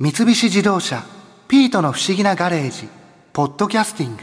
[0.00, 1.04] 三菱自動車
[1.48, 2.88] 「ピートの不思議なガレージ」
[3.34, 4.22] 「ポッドキャスティング」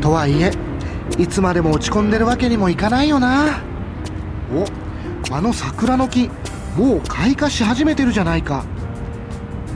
[0.00, 0.50] とはいえ
[1.16, 3.60] いつまでも落ち込んでるわけにもいかないよな。
[4.52, 4.64] お
[5.32, 6.28] あの桜の木
[6.76, 8.64] もう開花し始めてるじゃないか。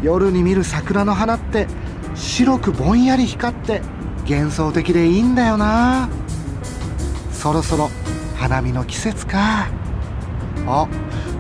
[0.03, 1.69] 夜に見る桜の花って
[2.17, 3.83] 白くぼんやり光って
[4.29, 6.09] 幻想的でいいんだよな。
[7.33, 7.89] そろそろ
[8.35, 9.69] 花見の季節か。
[10.67, 10.89] あ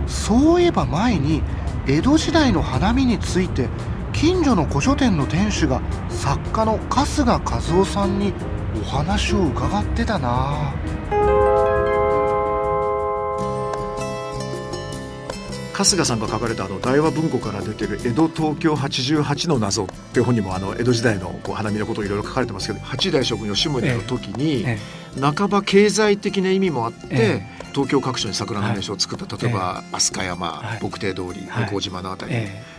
[0.07, 1.43] そういえば前に
[1.87, 3.69] 江戸時代の花見について
[4.13, 8.33] 近所の古書店の店主が作家の春日和夫さんに
[8.81, 10.75] お話を伺ってたな。
[15.77, 24.65] 春日さんが書かれたあの大和文庫から出てる「江戸東京88の謎」っていう本にもあの江戸時代のこう花見のことをいろいろ書かれてますけど八代将軍吉宗の時に
[25.21, 32.35] 半ば経済的な意味もあって東京各所に桜の名所を作った例えば飛鳥山牧亭通り向島のあたり。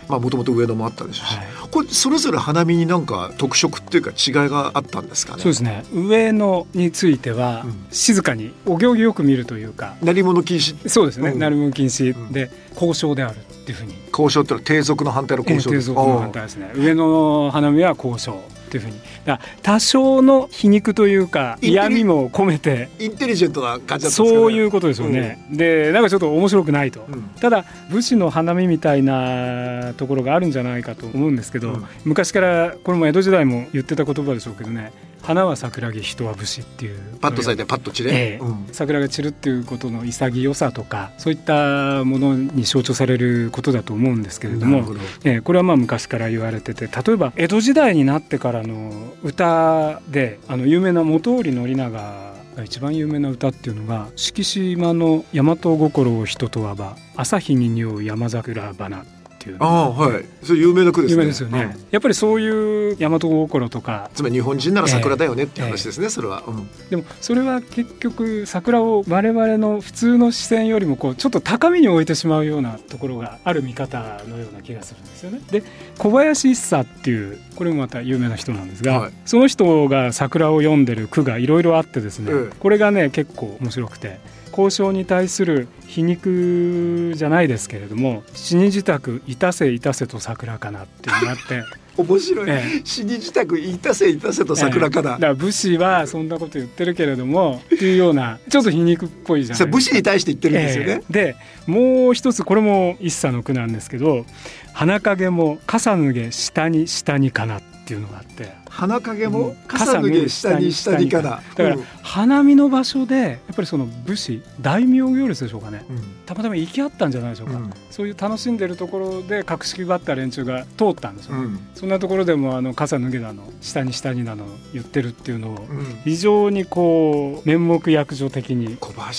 [0.08, 1.36] まあもともと上野もあったでしょうし。
[1.70, 5.42] これそれぞれ花見になんか特色っていうか違いがあったんですかね？
[5.42, 5.84] そうですね。
[5.92, 9.96] 上野については静かにお行儀よく見るというか。
[10.02, 10.88] 鳴り物禁止？
[10.88, 11.34] そうですね。
[11.34, 12.32] 鳴り物禁止？
[12.32, 13.94] で交渉であるっていうふうに。
[14.10, 15.70] 交渉ってのは低俗の反対の交渉。
[15.70, 16.72] 低俗の反対ですね。
[16.74, 19.00] 上野の花見は交渉っていうふうに。
[19.24, 38.38] だ多少の皮肉というか嫌味も込めてインテリジェントな感じだったんですか、ね、そういうことですよね、うん、でなんかちょっと面白くないと、うん、ただ武士の花見みたいなところがあるんじゃないかと思うんですけど、うん、昔からこれも江戸時代も言ってた言葉でしょうけどね花は桜木人は武士っていうパッと咲いてパッと散れ、ええ。
[38.38, 44.94] うん、桜が散るっていうことの潔さとかそういったものに象徴されることだと思うんですけれども
[45.24, 52.28] ええ、これはまあ昔から言われてて例えば江戸時代になってからの歌であの有名な本居宣長が
[52.64, 59.04] 一番有名な歌っていうのが敷島の大和心を人とはば朝日に匂う山桜花
[59.38, 60.24] っていうああはい。
[60.42, 61.22] それ有名な句ですね。
[61.22, 64.10] 有名ですよね、うん、やっぱりそういう大和心とか。
[64.14, 75.40] つまり日本人なら桜だよねっていう話ですね、えー、それは、うん、でもそれは結局桜を我々の普通の視線よりもこうちょっと高みに置いてしまうようなところがある見方のような気がするんですよね。
[75.50, 75.62] で
[75.98, 84.18] 小林一茶っていうこれもまた有名な人なんですが、はい、その人が桜を読んでる句がいろいろあってですね、えー、これがね結構面白くて
[84.58, 91.62] 交渉に対する皮肉じゃないですけれども死に自宅いたせいたせと桜かなっていうのがあって。
[91.98, 99.66] 面白い、ええ、死に自宅いたせいたせと桜かな、ええ、だから武士はそんなこと言ってるけれどもっていうようなちょっと皮肉っぽいじゃない。
[99.66, 101.36] 武士に対して言ってるんですよね、え、で
[101.66, 104.26] もう一つこれも一茶の句なんですけど
[104.74, 125.66] 「花影も傘脱げ下に下にかな」っていうのがあって花影も傘脱げ下に下にかなだから花見の場所でやっぱりその武士大名行列でしょうかね、うん、たまたま行き合ったんじゃないでしょうか、うん、そういう楽しんでるところで格式があった連中が通ったんですよ、うん、そんなところでもあの傘脱げだの下に下になの言ってるっていうのを
[126.04, 128.76] 非常にこう面目役所的に。
[128.76, 129.12] 小橋ら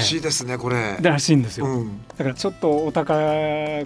[0.00, 0.98] しいですね、えー、これ。
[1.00, 1.66] らしいんですよ、
[2.18, 3.14] だからちょっとお高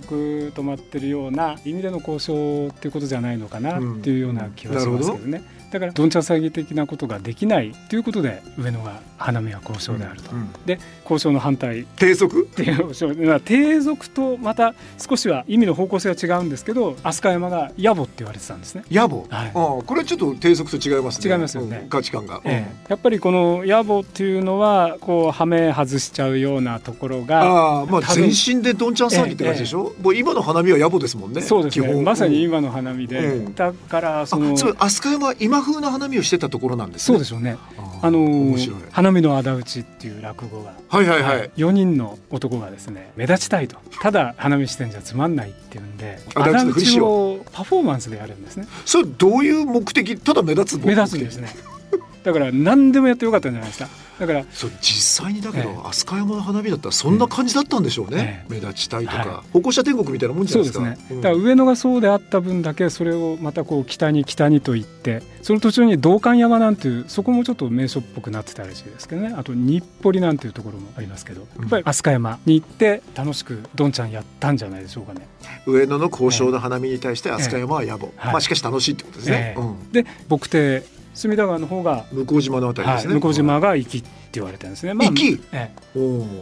[0.08, 11.86] く止まってるような意味での交渉っていうことじゃないのかなっていうような気がしますけどね、だからどんちゃん騒ぎ的なことができないということで上野が花見は交渉であると、うんうん、で交渉の反対。
[11.96, 12.48] 低俗？
[13.44, 18.84] 低俗とまた少しは意味の方向性は違うんですけど飛鳥山が野暮って言われてたんですね。
[18.90, 21.32] 野暮、はい、あこれはちょっと低俗と違いますね。
[21.32, 31.40] 違いますよね、うん、価値観が、ええ、やっぱりこの野暮っていうのはこうはめ外しちゃうようなところがあまあ全身でどんちゃん騒ぎって感じでしょ、ええ、もう今の花見は野暮ですもんね。
[31.42, 32.02] そうですね。
[32.02, 37.56] まさに今の花見で、だからその飛鳥山今風な花見をしてたところなんです、ね、そうでしょうね。
[38.02, 38.56] あの
[38.92, 40.74] 花見の仇討ちっていう落語が。
[40.88, 43.76] はいはいはい、4人の男がですね目立ちたいと。
[44.00, 48.66] ただ花見してんじゃつまんないっていうんで仇討ちをパフォーマンスでやるんですね。
[48.84, 50.16] それどういう目的？
[50.16, 51.48] ただ目立つ目立つんですね
[52.22, 53.88] だから何でもやってよかったんじゃないですか。
[54.20, 60.84] だからそう実際にだけど、ええ、飛鳥山の花火だったらそんな感じだったんでしょうね、え、目立ちたいとか、はい、歩行者天国みたいなもんじゃないですか。
[60.84, 69.32] そうですね、だから上野がそうであった分だけそれをまたこう北に北にと言ってその途中に道館山なんていうそこもちょっと名所っぽくなってたらしいですけどね。
[69.34, 75.26] あと日暮里なんていうところもありますけどやっぱり飛鳥山に行って楽しくどんちゃんやったんじゃないでしょうかね。
[75.64, 80.84] 上野の交渉の花見に対して飛鳥山は野暮、まあしかし楽しいってことですね、うん、で牧亭
[81.14, 85.98] 隅田川の方が向島のあたりですね、はい、向島が壱岐って言われてるんですね、まあ、壱岐、ええ、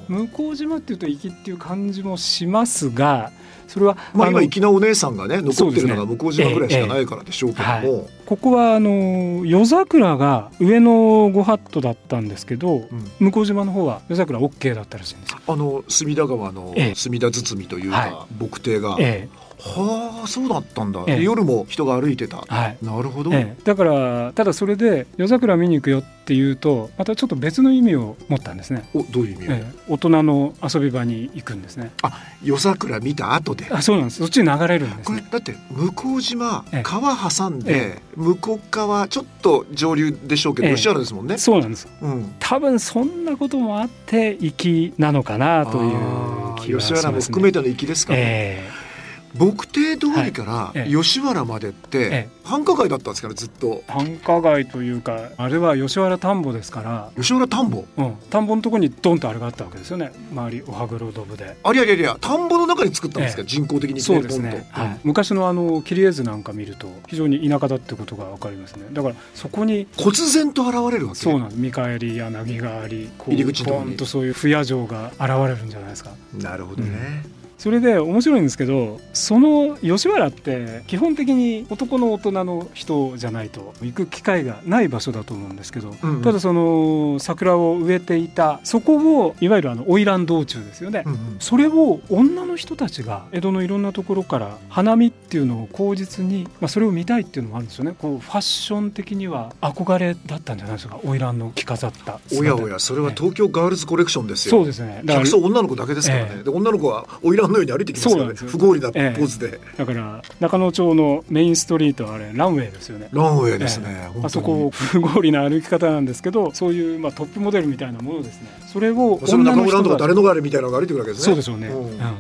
[0.08, 3.32] 向島っていうと壱岐っていう感じもしますが
[3.66, 7.86] それはまあ今粋なお姉さんがね残ってるのが向島ぐらいしかないからでしょうけども、ええ。
[7.86, 10.90] えはい、ここはあの夜桜が上野
[11.30, 12.88] ご法度だったんですけど、
[13.20, 28.88] うん、向島の方は夜桜 OK だったらしいんですあの隅田川の隅田包みというか、はい、牧庭が、ええはあそうだったんだ、ええ、夜も人が歩いてた、はい、なるほど、ええ、だからただそれで夜桜見に行くよっていうとまたちょっと別の意味を持ったんですね。
[28.94, 31.90] おどういう意味、ええ、大人の遊び場に行くんですね。
[32.02, 33.66] あ夜桜見た後で。
[33.70, 34.18] あそうなんです。
[34.18, 41.38] そっちに流れるんです、ね、これだって向島、川挟んで、向こう側ちょっと上流でしょうけど、吉原ですもんね。
[41.38, 48.87] そうなんです、うん、多分そんなこともあって行きなのかなという気がします、ね、吉原も含めての行きですかね、えー
[49.34, 53.82] 牧庭通りから吉原までって繁華街だったんですからずっと。
[53.86, 57.10] 繁華街というかあれは吉原田んぼですから。
[57.16, 60.12] 吉原田んぼ、うん、田んぼのところにドンとあれがあったわけですよね。
[60.32, 61.56] 周りおはぐろどぶで。
[61.62, 68.86] ありゃりゃりゃ田んぼの中に作ったんですか、人工的にそうですね、はい、昔のあの切り絵図なんか見ると非常に田舎だってことがわかりますね。
[68.92, 71.18] だからそこに忽然と現れるわけ？
[71.18, 71.60] そうなんです。
[71.60, 76.12] 見返り柳があり入り口のとそういう不夜城が現れるんじゃないですか。
[76.34, 76.88] なるほどね、
[77.32, 97.94] うんそれで面白いんですけどその吉原って基本的に男の大人の人じゃないと行く機会がない場所だと思うんですけど、うんうん、ただその桜を植えていたそこをいわゆるあの花魁道中ですよね、うんうん、それを女の人たちが江戸のいろんなところから花見っていうのを口実に、まあ、それを見たいっていうのもあるんですよね。
[97.98, 100.98] こうファッション的には憧れだったんじゃないですか。
[101.04, 105.02] 花魁の着飾ったおやおやそれは東京ガールズコレクションですよ、そうですね。
[105.06, 108.34] 客層女の子だけですからね、えで女の子は花魁のように歩いてきますよね。
[108.34, 113.08] 不合理なポーズで、え、だから中野町のメインストリートあれランウェイですよね。
[113.12, 118.48] ランウェイですね、あそこ不合理な歩き方なんですけどそういうまあトップモデルみたいなものですね。
[118.66, 121.24] それをそれ中村とか誰のがあれみたいなのが歩いてくるわけですね。
[121.24, 121.70] そうでしょうね、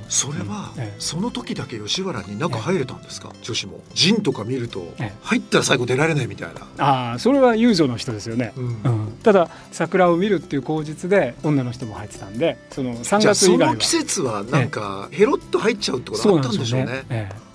[0.08, 3.80] それは、その時だけ吉原に中入れたんですか、女子も。
[3.94, 6.84] 陣とか見ると、入ったら最後出られないみたいな。
[6.84, 9.18] ああそれは遊女の人ですよね、うん。
[9.22, 13.66] ただ桜を見るっていう口実で女の人も入ってたんでその3月以外は。
[13.68, 17.04] その季節はなんかヘロッと入っちゃうってことあったんでしょうね。
[17.10, 17.48] ええ。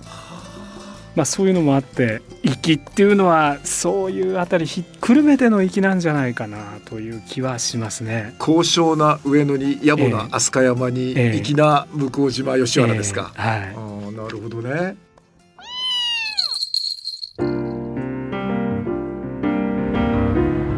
[1.16, 8.34] まあ、そういうのもあって粋っていうのはそういうあたりひっくるめての粋なんじゃないかなという気はしますね。
[8.38, 14.96] 高尚な上野に野暮な飛鳥山に粋な向島吉原ですか、はい、あなるほどね。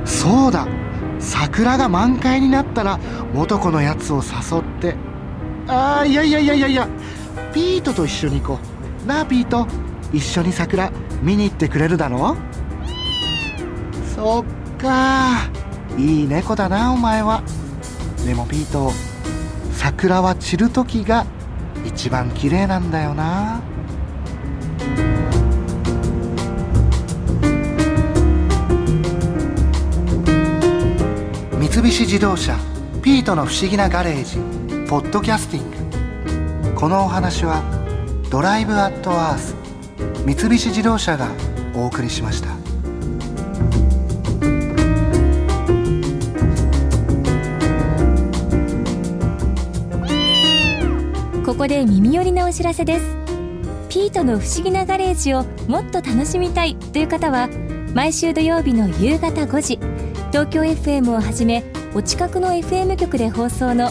[0.05, 0.69] そうだ。
[1.19, 3.01] 桜が満開になったら
[3.35, 4.95] 元子のやつを誘って
[5.69, 6.89] ああいやいやいやいやいや。
[7.53, 8.61] ピートと一緒に行こ
[9.05, 9.07] う。
[9.07, 9.67] なあピート。
[10.13, 10.93] 一緒に桜
[11.23, 12.37] 見に行ってくれるだろ
[14.15, 14.45] そ
[14.77, 15.51] っか。
[15.99, 17.43] いい猫だなお前は。
[18.25, 18.93] でもピート
[19.73, 21.27] 桜は散る時が
[21.85, 23.61] 一番綺麗なんだよな。
[31.59, 32.57] 三菱自動車
[33.03, 34.66] ピートの不思議なガレージ。
[34.89, 36.75] ポッドキャスティング。
[36.79, 37.65] このお話は
[38.31, 39.57] ドライブアットアース
[40.25, 41.29] 三菱自動車が
[41.75, 42.51] お送りしました。
[51.45, 53.17] ここで耳寄りなお知らせです。
[53.89, 57.49] ピートの不思議なガレージをもっと楽しみたいという方は
[57.93, 59.81] 毎週土曜日の夕方5時
[60.31, 63.91] 東京 FM をはじめお近くの FM 局で放送の